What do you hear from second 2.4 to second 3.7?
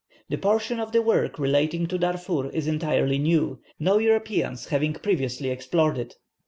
is entirely new,